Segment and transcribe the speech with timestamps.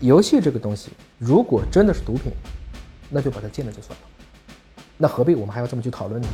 [0.00, 2.32] 游戏这个东西，如果真的是毒品，
[3.08, 4.06] 那就把它禁了就算了。
[4.98, 6.28] 那何必我们还要这么去讨论呢？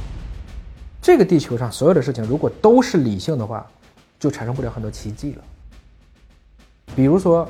[1.01, 3.67] 这个地球上所有的事情，如果都是理性的话，
[4.21, 5.43] 就产生不了很多奇迹了。
[6.94, 7.48] 比如说，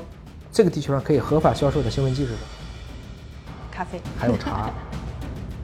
[0.51, 2.39] 这个地球上可以合法销售的兴奋剂是什么？
[3.71, 4.01] 咖啡。
[4.17, 4.71] 还有茶。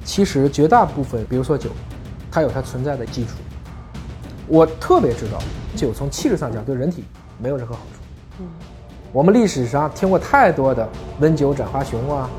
[0.04, 1.72] 其实绝大部分，比如说酒，
[2.32, 3.32] 它有它存在的基础。
[4.48, 5.40] 我特别知道，
[5.76, 7.04] 酒从气质上讲对人体
[7.40, 8.42] 没有任何好处。
[8.42, 8.48] 嗯。
[9.12, 10.88] 我们历史上听过太多的
[11.20, 12.30] “温酒斩华雄”啊，“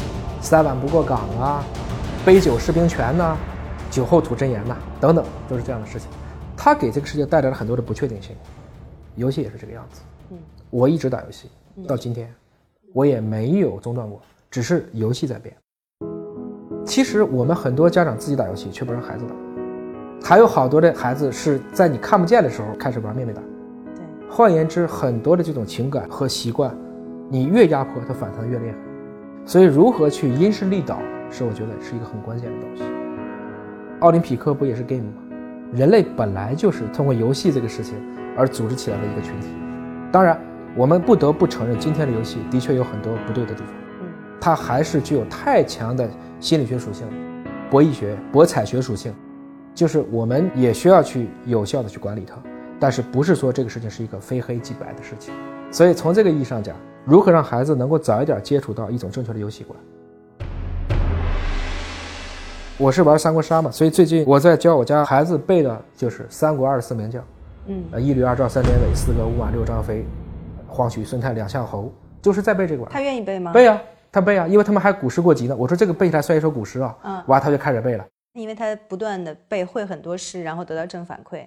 [0.41, 1.65] 三碗不过岗”啊
[2.25, 3.37] ，“杯酒释兵权”呐
[3.91, 6.09] ，“酒后吐真言”呐，等等，都是这样的事情。
[6.57, 8.37] 它给这个世界带来了很多的不确定性。
[9.17, 10.01] 游戏也是这个样子。
[10.31, 10.39] 嗯。
[10.71, 11.51] 我一直打游戏，
[11.89, 12.33] 到今天，
[12.93, 15.53] 我也没有中断过，只是游戏在变。
[16.87, 19.35] 其实我们很多家长自己打游戏，却不让孩子打，
[20.23, 23.43] 还有好多的孩子是在你看不见的时候开始玩妹妹打。
[24.33, 26.73] 换言之，很多的这种情感和习惯，
[27.29, 28.75] 你越压迫它反弹越厉害。
[29.45, 31.01] 所以，如何去因势利导，
[31.33, 32.85] 是我觉得是一个很关键的东西。
[33.99, 35.15] 奥林匹克不也是 game 吗？
[35.73, 37.97] 人类本来就是通过游戏这个事情
[38.37, 39.49] 而组织起来的一个群体。
[40.13, 40.41] 当然，
[40.77, 43.73] 我们不得不承认，今天的游戏的确有很多不对的地方。
[44.01, 44.07] 嗯，
[44.41, 47.05] 它还是具有太强的心理学属性、
[47.69, 49.13] 博弈学、博彩学属性，
[49.75, 52.37] 就是我们也需要去有效的去管理它。
[52.81, 55.35] 但是不是说这个事情是一个非黑即白的事情，
[55.71, 59.79] 所以从这个意义上讲，如何让孩子能够早一点接触到一种正确的游戏观？
[62.79, 67.23] 我是玩三国杀嘛，所以最近我在教我家孩子背的就是三国二十四名将，
[67.67, 70.03] 嗯，一吕二赵三典韦四个五马六张飞，
[70.67, 73.53] 黄许孙泰两相侯，就是在背这个玩他愿意背吗？
[73.53, 73.79] 背啊，
[74.11, 75.55] 他背啊，因为他们还古诗过集呢。
[75.55, 78.07] 我说这个背起来算一首古诗啊，嗯，哇，他就开始背了。
[78.33, 81.45] 因为他不断的背会很多诗，然后得到正反馈。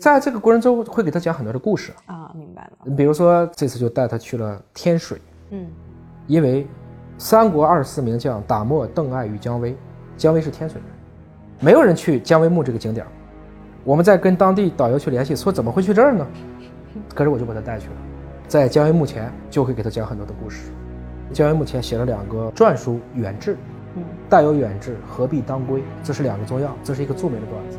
[0.00, 2.78] 在这个过程中，会给他讲很多的故事啊，明白了。
[2.84, 5.18] 你比如说，这次就带他去了天水，
[5.50, 5.66] 嗯，
[6.26, 6.66] 因为
[7.16, 9.76] 三国二十四名将打没邓艾与姜维，
[10.16, 10.90] 姜维是天水人，
[11.60, 13.06] 没有人去姜维墓这个景点
[13.84, 16.26] 我们在跟当地导游去联系，说怎么会去这儿呢？
[17.14, 17.96] 可是我就把他带去了，
[18.48, 20.70] 在姜维墓前就会给他讲很多的故事。
[21.32, 23.56] 姜维墓前写了两个篆书远志，
[23.94, 25.82] 嗯，带有远志，何必当归？
[26.02, 27.78] 这是两个中药，这是一个著名的段子。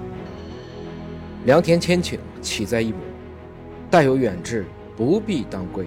[1.45, 2.97] 良田千顷，岂在一亩？
[3.89, 4.65] 但有远志，
[4.97, 5.85] 不必当归。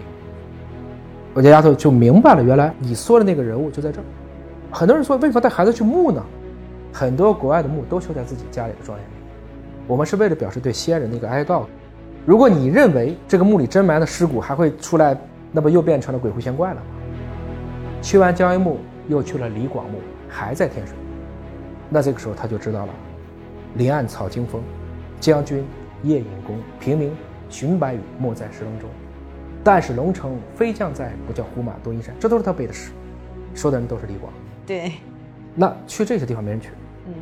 [1.35, 4.05] 我家丫头就明白了，原来你说的那个人物就在这儿。
[4.71, 6.25] 很多人说，为什么带孩子去墓呢？
[6.93, 9.13] 很多国外的墓都修在自己家里的庄园里。
[9.89, 11.65] 我们是为了表示对先人的一个哀悼。
[12.25, 15.19] 如果你认为这个墓里真埋的尸骨还会出来，
[15.51, 16.83] 那不又变成了鬼狐仙怪了吗？
[18.01, 19.99] 去完江阴墓，又去了李广墓，
[20.29, 20.95] 还在天水。
[21.89, 22.93] 那这个时候他就知道了，
[23.75, 24.63] 林暗草惊风。
[25.21, 25.65] 将军
[26.03, 27.13] 夜引弓，平民
[27.49, 28.89] 寻白羽，没在石棱中。
[29.65, 32.15] 但使龙城飞将在，不教胡马度阴山。
[32.19, 32.91] 这都是他背的诗，
[33.55, 34.33] 说的人都是李广。
[34.67, 34.93] 对，
[35.55, 36.71] 那去这些地方没人去，
[37.07, 37.15] 嗯，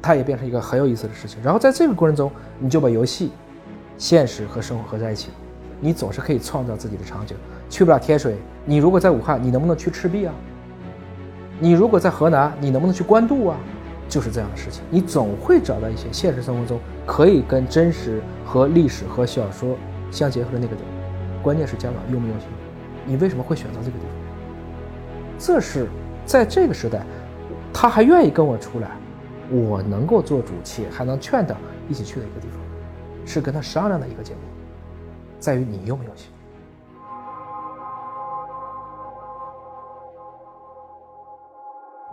[0.00, 1.42] 他也变成一个很有意思的事情。
[1.42, 3.32] 然后在这个过程中，你就把游戏、
[3.98, 5.30] 现实和生活合在一起，
[5.80, 7.36] 你总是可以创造自己的场景。
[7.68, 10.32] 去不了天水，你如果在武汉，你能不能去赤壁啊？
[11.58, 13.56] 你如果在河南，你能不能去官渡啊？
[14.12, 19.74] 就是这样的事情，你总会找到一些现实生活中可以跟真实和历史和小说
[20.10, 20.86] 相结合的那个点。
[21.42, 22.46] 关键是家长用不用心，
[23.06, 24.14] 你为什么会选择这个地方？
[25.38, 25.88] 这是
[26.26, 27.06] 在这个时代，
[27.72, 28.90] 他还愿意跟我出来，
[29.50, 31.54] 我能够做主且还能劝他
[31.88, 32.58] 一起去的一个地方，
[33.24, 34.42] 是跟他商量的一个结果，
[35.40, 36.26] 在于你用不用心。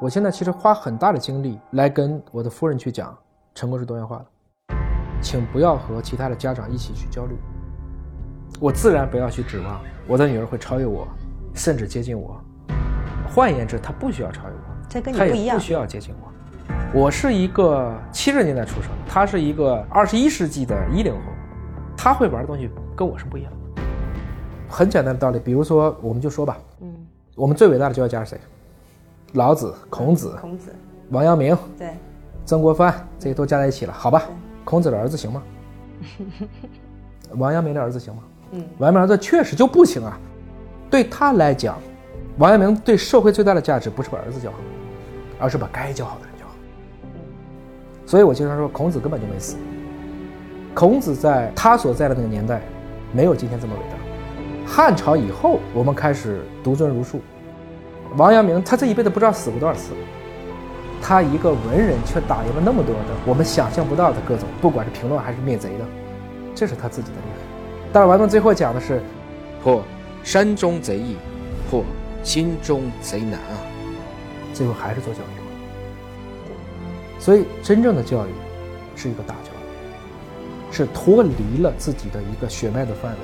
[0.01, 3.13] 我现在其实花很大的精力来跟我的夫人去讲，
[3.53, 4.25] 成功是多元化的，
[5.21, 7.35] 请不要和其他的家长一起去焦虑。
[8.61, 11.05] 我自然不要去指望我的女儿会超越我，
[11.53, 12.41] 甚至接近我。
[13.27, 16.31] 换言之，她不需要超越我，这跟你不一样，不需要接近我。
[16.93, 21.19] 我是一个七十年代出生的，她是一个二十一世纪的一零后，
[21.97, 23.81] 她会玩的东西跟我是不一样的。
[24.69, 26.95] 很简单的道理，比如说，我们就说吧，嗯，
[27.35, 28.39] 我们最伟大的教育家是谁？
[29.33, 30.73] 老子、孔子、孔子、
[31.09, 31.93] 王阳明，对，
[32.45, 34.23] 曾国藩，这些都加在一起了，好吧？
[34.63, 35.43] 孔子的儿子行吗？
[37.37, 38.23] 王阳明的儿子行吗？
[38.51, 40.19] 嗯，王阳明儿子确实就不行啊。
[40.89, 41.77] 对他来讲，
[42.39, 44.57] 王阳明对社会最大的价值不是把儿子教好，
[45.39, 46.53] 而是把该教好的人教好。
[48.07, 49.57] 所以我经常说，孔子根本就没死。
[50.73, 52.61] 孔子在他所在的那个年代，
[53.13, 54.71] 没有今天这么伟大。
[54.71, 57.21] 汉朝以后，我们开始独尊儒术。
[58.17, 59.91] 王阳明，他这一辈子不知道死过多少次，
[61.01, 65.85] 他一个文人却打赢了那么多的我们想象不到的各种，不管是评论还是灭贼的，
[66.56, 67.39] 这是他自己的厉害。
[67.94, 69.01] 但是王阳明最后讲的是：
[69.63, 69.83] 破
[70.23, 71.17] 山中贼易，
[71.69, 71.83] 破
[72.23, 73.56] 心中贼难啊，
[74.53, 75.23] 最后还是做教育。
[77.19, 78.29] 所以，真正的教育
[78.95, 83.17] 是一个大教育，是脱离了自己的一个血脉的范围，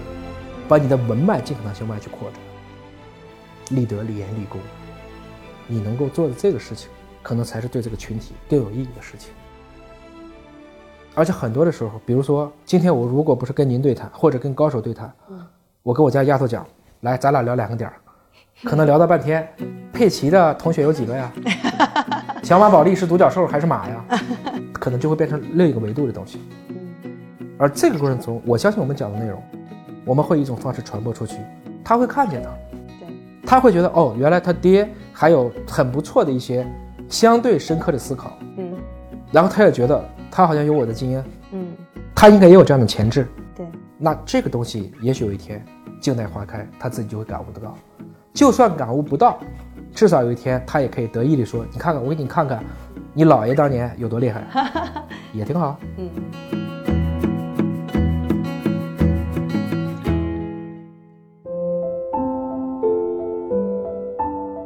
[0.68, 2.40] 把你的文脉尽可能向外去扩展，
[3.72, 4.60] 立德、立言、立功。
[5.68, 6.90] 你能够做的这个事情，
[7.24, 9.32] 可能才是对这个群体更有意义的事情。
[11.16, 15.12] 而且很多的时候，比如说今天我如果不是跟您对谈，或者跟高手对谈，
[15.82, 16.66] 我跟我家丫头讲，
[17.02, 17.96] 来，咱俩聊两个点儿，
[18.64, 19.48] 可能聊到半天，
[19.94, 21.32] 佩奇的同学有几个呀？
[22.44, 24.06] 小马宝莉是独角兽还是马呀？
[24.74, 26.42] 可能就会变成另一个维度的东西。
[27.58, 29.42] 而这个过程中，我相信我们讲的内容，
[30.06, 31.38] 我们会以一种方式传播出去，
[31.82, 32.65] 他会看见的，对，
[33.46, 36.68] 他会觉得哦，原来他爹还有很不错的一些
[37.08, 38.74] 相对深刻的思考，嗯，
[39.32, 41.68] 然后他也觉得他好像有我的经验，嗯，
[42.16, 43.28] 他应该也有这样的潜质。
[43.56, 43.66] 对，
[43.98, 45.64] 那这个东西也许有一天
[46.02, 47.78] 静待花开，他自己就会感悟得到。
[48.34, 49.40] 就算感悟不到，
[49.94, 52.62] 至少有一天他也可以得意地说：“你看看，我给你看看，
[53.14, 54.44] 你姥爷当年有多厉害，
[55.32, 56.10] 也挺好。”嗯。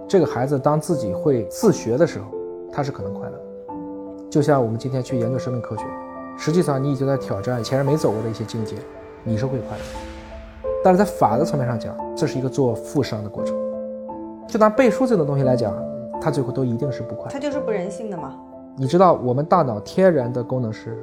[0.09, 2.25] 这个孩子当自己会自学的时候，
[2.71, 3.43] 他是可能快乐的。
[4.27, 5.83] 就像我们今天去研究生命科学，
[6.35, 8.75] 实际上你已经在挑战前人没走过的一些境界，
[9.23, 9.83] 你是会快乐。
[10.83, 13.55] 但是在法的层面上讲，这是一个做负伤的过程。
[14.47, 15.71] 就拿背书这种东西来讲，
[16.19, 17.29] 它最后都一定是不快乐。
[17.31, 18.35] 它就是不人性的嘛。
[18.75, 20.97] 你知道我们大脑天然的功能是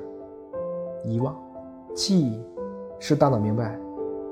[1.04, 1.32] 遗忘，
[1.94, 2.44] 记忆
[2.98, 3.78] 是大脑明白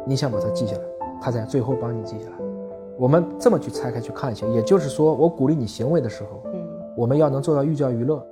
[0.05, 0.83] 你想把它记下来，
[1.21, 2.54] 它在最后帮你记下来。
[2.97, 6.61] 我们这么去拆开去看一下，也就是说，我鼓励你行为的时候，嗯，
[6.97, 8.25] 我们要能做到寓教于乐。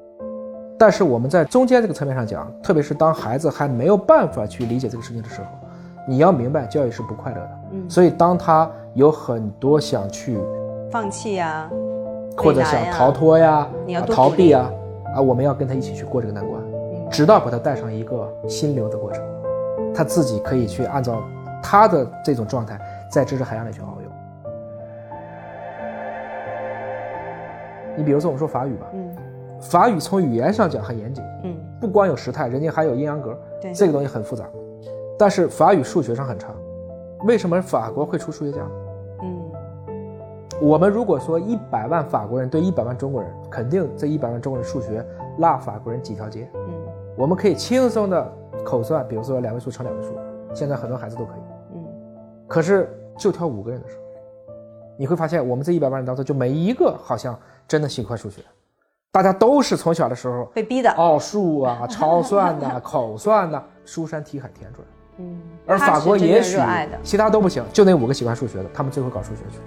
[0.78, 5.46] 但是我们在中间这个层面上讲，特别是当孩子还没有办法去理解这个事情的时候，
[6.08, 7.50] 你要明白教育是不快乐的。
[7.72, 10.38] 嗯，所以当他有很多想去
[10.90, 11.70] 放弃呀，
[12.36, 14.70] 或者想逃脱呀、你要逃避呀，
[15.14, 16.60] 啊，我们要跟他一起去过这个难关，
[17.10, 19.22] 直到把他带上一个心流的过程，
[19.94, 21.22] 他自己可以去按照
[21.62, 22.80] 他的这种状态，
[23.10, 24.01] 在知识海洋里去遨游。
[27.96, 29.16] 你比如说，我们说法语吧，嗯，
[29.60, 34.44] 法语从语言上讲很严谨，嗯，不光有时态，人家还有阴阳格，对，这个东西很复杂。
[35.18, 36.48] 但是法语数学上很差，
[37.24, 38.60] 为什么法国会出数学家？
[39.22, 39.52] 嗯，
[40.60, 45.04] 我们如果说一百万法国人对一百万中国人，肯定这一百万中国人数学
[45.38, 46.48] 落法国人几条街。
[46.54, 46.74] 嗯，
[47.16, 48.32] 我们可以轻松的
[48.64, 50.14] 口算，比如说两位数乘两位数，
[50.54, 51.42] 现在很多孩子都可以。
[51.74, 51.84] 嗯，
[52.48, 54.01] 可是就挑五个人的时候，
[54.98, 58.42] 你会发现我们这一百万人当中，就没一个好像真的喜欢数学，
[59.10, 64.86] 大家都是从小的时候被逼的奥数啊、超算呐、 口算呐，书山题海填出来。
[65.18, 69.64] 嗯，而法国也许热爱的，其他都不行，就那五个喜欢数学的，他们最后搞数学去了。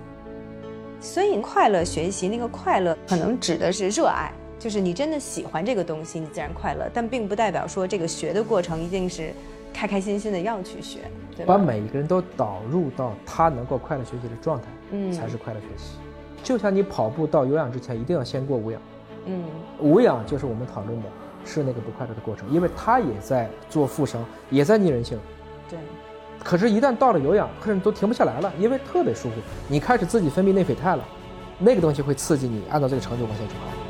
[1.00, 6.89] 所以快乐学习那个快乐，可能指的是热爱，就是你真的喜欢这个东西，你自然快乐。
[6.92, 9.31] 但并不代表说这个学的过程一定是
[9.75, 11.00] 开开心心的要去学，
[11.36, 15.98] 对把每一个人都导入到他能够快乐学习的状态，嗯，才是快乐学习。
[16.42, 18.81] 就像你跑步到有氧之前，一定要先过无氧。
[19.25, 19.44] 嗯，
[19.80, 21.10] 无氧就是我们讨论的
[21.44, 25.19] 是那个不快乐的过程，因为他也在做负伤，也在逆人性。
[25.69, 25.77] 对。
[26.42, 29.36] 可是，一旦到了有氧，可是都停不下来了，因为特别舒服，
[29.68, 31.03] 你开始自己分泌内啡肽了，
[31.60, 33.85] 那个东西会刺激你按照这个程序往前去跑。